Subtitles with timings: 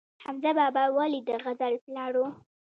[0.23, 2.23] حمزه بابا ولې د غزل پلار و؟